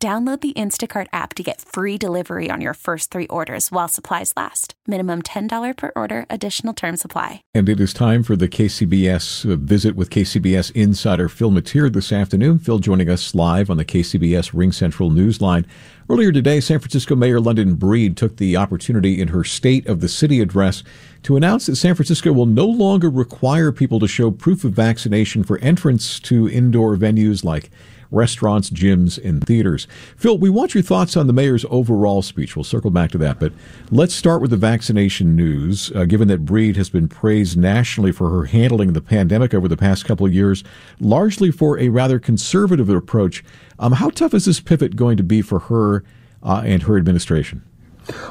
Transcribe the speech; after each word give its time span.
Download 0.00 0.40
the 0.40 0.52
Instacart 0.52 1.08
app 1.12 1.34
to 1.34 1.42
get 1.42 1.60
free 1.60 1.98
delivery 1.98 2.52
on 2.52 2.60
your 2.60 2.74
first 2.74 3.10
three 3.10 3.26
orders 3.26 3.72
while 3.72 3.88
supplies 3.88 4.32
last. 4.36 4.74
Minimum 4.86 5.22
$10 5.22 5.76
per 5.76 5.90
order, 5.96 6.24
additional 6.30 6.72
term 6.72 6.96
supply. 6.96 7.42
And 7.52 7.68
it 7.68 7.80
is 7.80 7.92
time 7.92 8.22
for 8.22 8.36
the 8.36 8.46
KCBS 8.46 9.52
uh, 9.52 9.56
visit 9.56 9.96
with 9.96 10.10
KCBS 10.10 10.70
insider 10.76 11.28
Phil 11.28 11.50
Matier 11.50 11.90
this 11.90 12.12
afternoon. 12.12 12.60
Phil 12.60 12.78
joining 12.78 13.10
us 13.10 13.34
live 13.34 13.70
on 13.70 13.76
the 13.76 13.84
KCBS 13.84 14.52
Ring 14.54 14.70
Central 14.70 15.10
Newsline. 15.10 15.64
Earlier 16.08 16.30
today, 16.30 16.60
San 16.60 16.78
Francisco 16.78 17.16
Mayor 17.16 17.40
London 17.40 17.74
Breed 17.74 18.16
took 18.16 18.36
the 18.36 18.56
opportunity 18.56 19.20
in 19.20 19.28
her 19.28 19.42
State 19.42 19.88
of 19.88 20.00
the 20.00 20.08
City 20.08 20.40
address 20.40 20.84
to 21.24 21.36
announce 21.36 21.66
that 21.66 21.74
San 21.74 21.96
Francisco 21.96 22.32
will 22.32 22.46
no 22.46 22.66
longer 22.66 23.10
require 23.10 23.72
people 23.72 23.98
to 23.98 24.06
show 24.06 24.30
proof 24.30 24.62
of 24.62 24.74
vaccination 24.74 25.42
for 25.42 25.58
entrance 25.58 26.20
to 26.20 26.48
indoor 26.48 26.96
venues 26.96 27.42
like 27.42 27.68
restaurants, 28.10 28.70
gyms, 28.70 29.22
and 29.22 29.46
theaters. 29.46 29.86
Phil, 30.16 30.38
we 30.38 30.50
want 30.50 30.74
your 30.74 30.82
thoughts 30.82 31.16
on 31.16 31.26
the 31.26 31.32
mayor's 31.32 31.64
overall 31.70 32.22
speech. 32.22 32.56
We'll 32.56 32.64
circle 32.64 32.90
back 32.90 33.10
to 33.12 33.18
that, 33.18 33.38
but 33.38 33.52
let's 33.90 34.14
start 34.14 34.40
with 34.40 34.50
the 34.50 34.56
vaccination 34.56 35.36
news. 35.36 35.92
Uh, 35.94 36.04
given 36.04 36.28
that 36.28 36.44
Breed 36.44 36.76
has 36.76 36.90
been 36.90 37.08
praised 37.08 37.56
nationally 37.56 38.12
for 38.12 38.30
her 38.30 38.44
handling 38.44 38.88
of 38.88 38.94
the 38.94 39.00
pandemic 39.00 39.54
over 39.54 39.68
the 39.68 39.76
past 39.76 40.04
couple 40.04 40.26
of 40.26 40.34
years, 40.34 40.64
largely 41.00 41.50
for 41.50 41.78
a 41.78 41.88
rather 41.88 42.18
conservative 42.18 42.88
approach, 42.88 43.44
um, 43.78 43.92
how 43.92 44.10
tough 44.10 44.34
is 44.34 44.46
this 44.46 44.60
pivot 44.60 44.96
going 44.96 45.16
to 45.16 45.22
be 45.22 45.42
for 45.42 45.58
her 45.60 46.04
uh, 46.42 46.62
and 46.64 46.84
her 46.84 46.96
administration? 46.96 47.62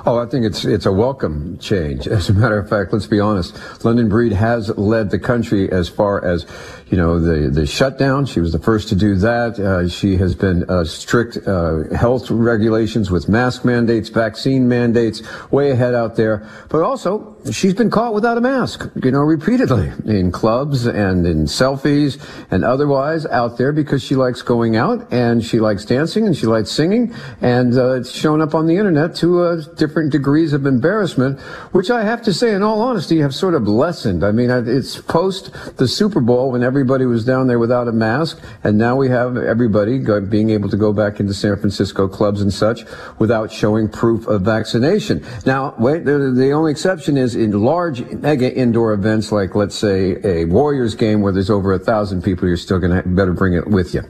Oh, 0.06 0.18
I 0.18 0.26
think 0.26 0.46
it's 0.46 0.66
it's 0.66 0.86
a 0.86 0.92
welcome 0.92 1.58
change. 1.60 2.08
As 2.08 2.30
a 2.30 2.34
matter 2.34 2.58
of 2.58 2.70
fact, 2.70 2.94
let's 2.94 3.08
be 3.08 3.20
honest. 3.20 3.58
London 3.84 4.10
Breed 4.10 4.34
has 4.34 4.70
led 4.78 5.10
the 5.10 5.20
country 5.20 5.72
as 5.72 5.90
far 5.90 6.24
as, 6.24 6.46
you 6.90 6.98
know, 6.98 7.20
the 7.20 7.50
the 7.50 7.66
shutdown. 7.66 8.26
She 8.26 8.40
was 8.40 8.52
the 8.52 8.60
first 8.60 8.90
to 8.90 8.96
do 8.96 9.16
that. 9.16 9.60
Uh, 9.60 9.88
she 9.88 10.18
has 10.18 10.36
been 10.36 10.70
uh, 10.70 10.84
strict 10.84 11.38
uh, 11.48 11.84
health 11.96 12.30
regulations 12.32 13.12
with 13.12 13.28
mask 13.30 13.66
mandates, 13.66 14.10
vaccine 14.10 14.68
mandates, 14.68 15.22
way 15.52 15.72
ahead 15.72 15.94
out 15.94 16.16
there. 16.16 16.48
But 16.70 16.82
also, 16.84 17.36
she's 17.52 17.74
been 17.74 17.90
caught 17.90 18.14
without 18.14 18.38
a 18.38 18.42
mask, 18.42 18.90
you 19.04 19.12
know, 19.12 19.22
repeatedly 19.22 19.92
in 20.06 20.32
clubs 20.32 20.86
and 20.86 21.26
in 21.26 21.46
selfies 21.46 22.22
and 22.52 22.64
otherwise 22.64 23.26
out 23.28 23.58
there 23.58 23.72
because 23.72 24.04
she 24.04 24.16
likes 24.16 24.42
going 24.42 24.76
out 24.76 25.12
and 25.12 25.44
she 25.44 25.60
likes 25.60 25.86
dancing 25.86 26.26
and 26.26 26.36
she 26.36 26.46
likes 26.46 26.72
singing 26.72 27.14
and 27.42 27.78
uh, 27.78 27.94
it's 27.94 28.12
shown 28.12 28.42
up 28.42 28.56
on 28.56 28.68
the 28.68 28.76
internet 28.76 29.16
to 29.16 29.42
uh, 29.42 29.62
different 29.76 30.12
degrees 30.12 30.54
of 30.54 30.66
embarrassment, 30.66 31.40
which 31.72 31.90
I 31.90 32.04
have 32.04 32.22
to 32.24 32.34
say, 32.34 32.54
in 32.54 32.64
all 32.64 32.82
honesty, 32.82 33.20
have 33.20 33.34
sort 33.34 33.54
of 33.54 33.68
lessened. 33.68 34.24
I 34.24 34.32
mean, 34.32 34.50
it's 34.50 35.02
post 35.02 35.52
the 35.78 35.88
Super 35.88 36.22
Bowl 36.22 36.52
when 36.52 36.64
everybody 36.64 37.06
was 37.06 37.26
down 37.26 37.48
there 37.48 37.60
without 37.60 37.88
a 37.88 37.92
mask, 37.92 38.40
and 38.64 38.78
now 38.78 38.96
we 38.96 39.10
have 39.10 39.38
everybody 39.38 40.00
being 40.22 40.50
able 40.50 40.70
to 40.70 40.78
go 40.78 40.94
back 40.94 41.20
into 41.20 41.34
San 41.34 41.56
Francisco 41.58 42.08
clubs 42.08 42.42
and 42.42 42.54
such 42.54 42.86
without 43.20 43.52
showing 43.52 43.90
proof 43.90 44.28
of 44.28 44.42
vaccination. 44.42 45.26
Now, 45.46 45.76
wait, 45.78 46.06
the, 46.06 46.34
the 46.36 46.52
only 46.52 46.72
exception 46.72 47.18
is 47.18 47.36
in 47.36 47.52
large 47.52 48.04
mega 48.12 48.54
indoor 48.54 48.94
events 48.94 49.32
like, 49.32 49.56
let's 49.56 49.76
say, 49.76 50.18
a 50.24 50.46
Warriors 50.46 50.96
game 50.96 51.22
where 51.22 51.34
there's 51.34 51.50
over 51.50 51.74
a 51.74 51.80
thousand 51.80 52.24
people, 52.24 52.48
you're 52.48 52.58
still 52.58 52.80
going 52.80 53.02
to 53.02 53.08
better 53.08 53.34
bring 53.34 53.54
it 53.54 53.68
with 53.68 53.94
you. 53.94 54.04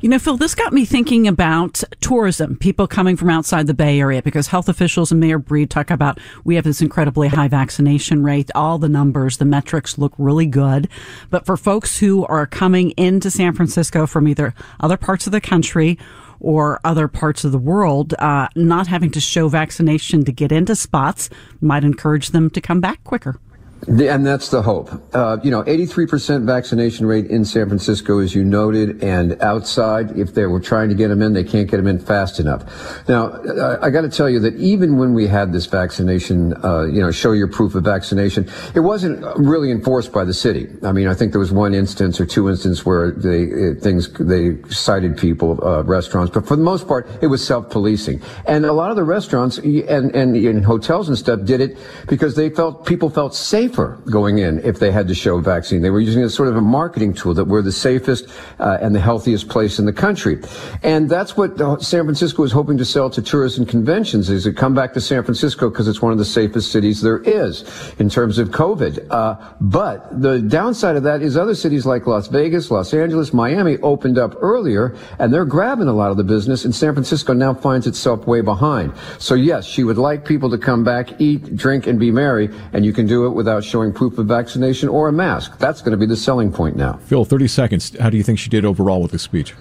You 0.00 0.08
know, 0.08 0.20
Phil, 0.20 0.36
this 0.36 0.54
got 0.54 0.72
me 0.72 0.84
thinking 0.84 1.26
about 1.26 1.82
tourism, 2.00 2.56
people 2.56 2.86
coming 2.86 3.16
from 3.16 3.30
outside 3.30 3.66
the 3.66 3.74
Bay 3.74 3.98
Area, 3.98 4.22
because 4.22 4.46
health 4.46 4.68
officials 4.68 5.10
and 5.10 5.18
Mayor 5.18 5.40
Breed 5.40 5.70
talk 5.70 5.90
about 5.90 6.20
we 6.44 6.54
have 6.54 6.62
this 6.62 6.80
incredibly 6.80 7.26
high 7.26 7.48
vaccination 7.48 8.22
rate. 8.22 8.48
All 8.54 8.78
the 8.78 8.88
numbers, 8.88 9.38
the 9.38 9.44
metrics 9.44 9.98
look 9.98 10.12
really 10.16 10.46
good. 10.46 10.88
But 11.30 11.44
for 11.44 11.56
folks 11.56 11.98
who 11.98 12.24
are 12.26 12.46
coming 12.46 12.90
into 12.92 13.28
San 13.28 13.54
Francisco 13.54 14.06
from 14.06 14.28
either 14.28 14.54
other 14.78 14.96
parts 14.96 15.26
of 15.26 15.32
the 15.32 15.40
country 15.40 15.98
or 16.38 16.78
other 16.84 17.08
parts 17.08 17.42
of 17.42 17.50
the 17.50 17.58
world, 17.58 18.14
uh, 18.20 18.46
not 18.54 18.86
having 18.86 19.10
to 19.10 19.20
show 19.20 19.48
vaccination 19.48 20.24
to 20.24 20.30
get 20.30 20.52
into 20.52 20.76
spots 20.76 21.28
might 21.60 21.82
encourage 21.82 22.28
them 22.28 22.50
to 22.50 22.60
come 22.60 22.80
back 22.80 23.02
quicker. 23.02 23.40
And 23.86 24.26
that's 24.26 24.48
the 24.50 24.60
hope. 24.60 24.90
Uh, 25.14 25.38
you 25.42 25.50
know, 25.50 25.62
83% 25.62 26.44
vaccination 26.44 27.06
rate 27.06 27.26
in 27.26 27.44
San 27.44 27.68
Francisco, 27.68 28.18
as 28.18 28.34
you 28.34 28.44
noted, 28.44 29.02
and 29.04 29.40
outside, 29.40 30.18
if 30.18 30.34
they 30.34 30.46
were 30.46 30.60
trying 30.60 30.88
to 30.88 30.94
get 30.94 31.08
them 31.08 31.22
in, 31.22 31.32
they 31.32 31.44
can't 31.44 31.70
get 31.70 31.76
them 31.76 31.86
in 31.86 31.98
fast 31.98 32.40
enough. 32.40 32.64
Now, 33.08 33.30
I, 33.30 33.86
I 33.86 33.90
got 33.90 34.00
to 34.00 34.08
tell 34.08 34.28
you 34.28 34.40
that 34.40 34.56
even 34.56 34.98
when 34.98 35.14
we 35.14 35.28
had 35.28 35.52
this 35.52 35.66
vaccination, 35.66 36.54
uh, 36.64 36.86
you 36.86 37.00
know, 37.00 37.12
show 37.12 37.32
your 37.32 37.46
proof 37.46 37.76
of 37.76 37.84
vaccination, 37.84 38.50
it 38.74 38.80
wasn't 38.80 39.24
really 39.36 39.70
enforced 39.70 40.12
by 40.12 40.24
the 40.24 40.34
city. 40.34 40.68
I 40.82 40.90
mean, 40.90 41.06
I 41.06 41.14
think 41.14 41.32
there 41.32 41.40
was 41.40 41.52
one 41.52 41.72
instance 41.72 42.20
or 42.20 42.26
two 42.26 42.48
instances 42.48 42.84
where 42.84 43.12
they 43.12 43.42
it, 43.44 43.80
things 43.80 44.12
they 44.18 44.60
cited 44.70 45.16
people, 45.16 45.64
uh, 45.64 45.84
restaurants, 45.84 46.32
but 46.32 46.46
for 46.46 46.56
the 46.56 46.62
most 46.62 46.88
part, 46.88 47.08
it 47.22 47.28
was 47.28 47.46
self-policing. 47.46 48.20
And 48.46 48.66
a 48.66 48.72
lot 48.72 48.90
of 48.90 48.96
the 48.96 49.04
restaurants 49.04 49.58
and, 49.58 50.14
and, 50.14 50.36
and 50.36 50.64
hotels 50.64 51.08
and 51.08 51.16
stuff 51.16 51.44
did 51.44 51.60
it 51.60 51.78
because 52.08 52.34
they 52.34 52.50
felt 52.50 52.84
people 52.84 53.08
felt 53.08 53.34
safe 53.34 53.67
safer 53.68 53.98
going 54.10 54.38
in 54.38 54.58
if 54.64 54.78
they 54.78 54.90
had 54.90 55.06
to 55.08 55.14
show 55.14 55.38
vaccine. 55.40 55.82
They 55.82 55.90
were 55.90 56.00
using 56.00 56.22
it 56.22 56.26
as 56.26 56.34
sort 56.34 56.48
of 56.48 56.56
a 56.56 56.60
marketing 56.60 57.14
tool 57.14 57.34
that 57.34 57.44
we're 57.44 57.62
the 57.62 57.72
safest 57.72 58.28
uh, 58.58 58.78
and 58.80 58.94
the 58.94 59.00
healthiest 59.00 59.48
place 59.48 59.78
in 59.78 59.84
the 59.84 59.92
country. 59.92 60.40
And 60.82 61.08
that's 61.08 61.36
what 61.36 61.58
San 61.82 62.04
Francisco 62.04 62.42
is 62.44 62.52
hoping 62.52 62.78
to 62.78 62.84
sell 62.84 63.10
to 63.10 63.22
tourists 63.22 63.58
and 63.58 63.68
conventions 63.68 64.30
is 64.30 64.44
to 64.44 64.52
come 64.52 64.74
back 64.74 64.94
to 64.94 65.00
San 65.00 65.22
Francisco 65.22 65.68
because 65.68 65.88
it's 65.88 66.00
one 66.00 66.12
of 66.12 66.18
the 66.18 66.24
safest 66.24 66.72
cities 66.72 67.02
there 67.02 67.18
is 67.18 67.64
in 67.98 68.08
terms 68.08 68.38
of 68.38 68.48
COVID. 68.48 69.06
Uh, 69.10 69.36
but 69.60 70.20
the 70.20 70.40
downside 70.40 70.96
of 70.96 71.02
that 71.02 71.22
is 71.22 71.36
other 71.36 71.54
cities 71.54 71.84
like 71.84 72.06
Las 72.06 72.28
Vegas, 72.28 72.70
Los 72.70 72.94
Angeles, 72.94 73.32
Miami 73.32 73.76
opened 73.78 74.18
up 74.18 74.34
earlier 74.40 74.96
and 75.18 75.32
they're 75.32 75.44
grabbing 75.44 75.88
a 75.88 75.92
lot 75.92 76.10
of 76.10 76.16
the 76.16 76.24
business 76.24 76.64
and 76.64 76.74
San 76.74 76.94
Francisco 76.94 77.32
now 77.32 77.52
finds 77.52 77.86
itself 77.86 78.26
way 78.26 78.40
behind. 78.40 78.92
So 79.18 79.34
yes, 79.34 79.66
she 79.66 79.84
would 79.84 79.98
like 79.98 80.24
people 80.24 80.50
to 80.50 80.58
come 80.58 80.84
back, 80.84 81.20
eat, 81.20 81.56
drink, 81.56 81.86
and 81.86 81.98
be 81.98 82.10
merry, 82.10 82.48
and 82.72 82.84
you 82.84 82.92
can 82.92 83.06
do 83.06 83.26
it 83.26 83.30
without 83.30 83.57
without 83.58 83.68
showing 83.68 83.92
proof 83.92 84.18
of 84.18 84.26
vaccination 84.26 84.88
or 84.88 85.08
a 85.08 85.12
mask. 85.12 85.58
That's 85.58 85.80
going 85.80 85.92
to 85.92 85.96
be 85.96 86.06
the 86.06 86.16
selling 86.16 86.52
point 86.52 86.76
now. 86.76 86.94
Phil, 87.06 87.24
30 87.24 87.48
seconds. 87.48 87.98
How 87.98 88.10
do 88.10 88.16
you 88.16 88.22
think 88.22 88.38
she 88.38 88.50
did 88.50 88.64
overall 88.64 89.02
with 89.02 89.10
the 89.10 89.18
speech? 89.18 89.54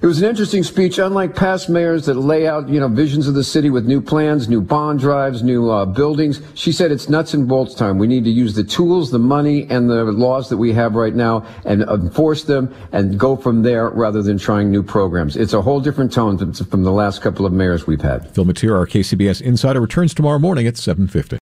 It 0.00 0.06
was 0.06 0.20
an 0.20 0.28
interesting 0.28 0.64
speech, 0.64 0.98
unlike 0.98 1.36
past 1.36 1.68
mayors 1.68 2.06
that 2.06 2.14
lay 2.14 2.48
out, 2.48 2.68
you 2.68 2.80
know, 2.80 2.88
visions 2.88 3.28
of 3.28 3.34
the 3.34 3.44
city 3.44 3.70
with 3.70 3.86
new 3.86 4.00
plans, 4.00 4.48
new 4.48 4.60
bond 4.60 4.98
drives, 4.98 5.44
new 5.44 5.70
uh, 5.70 5.84
buildings. 5.84 6.40
She 6.54 6.72
said 6.72 6.90
it's 6.90 7.08
nuts 7.08 7.34
and 7.34 7.46
bolts 7.46 7.74
time. 7.74 7.98
We 7.98 8.08
need 8.08 8.24
to 8.24 8.30
use 8.30 8.54
the 8.54 8.64
tools, 8.64 9.12
the 9.12 9.20
money, 9.20 9.68
and 9.70 9.88
the 9.88 10.02
laws 10.06 10.48
that 10.48 10.56
we 10.56 10.72
have 10.72 10.96
right 10.96 11.14
now 11.14 11.46
and 11.64 11.82
enforce 11.82 12.42
them 12.42 12.74
and 12.90 13.16
go 13.16 13.36
from 13.36 13.62
there 13.62 13.90
rather 13.90 14.22
than 14.22 14.38
trying 14.38 14.72
new 14.72 14.82
programs. 14.82 15.36
It's 15.36 15.52
a 15.52 15.62
whole 15.62 15.80
different 15.80 16.12
tone 16.12 16.36
from 16.52 16.82
the 16.82 16.90
last 16.90 17.22
couple 17.22 17.46
of 17.46 17.52
mayors 17.52 17.86
we've 17.86 18.00
had. 18.00 18.28
Phil 18.34 18.44
Matier, 18.44 18.76
our 18.76 18.88
KCBS 18.88 19.40
insider, 19.40 19.80
returns 19.80 20.14
tomorrow 20.14 20.40
morning 20.40 20.66
at 20.66 20.76
750. 20.76 21.41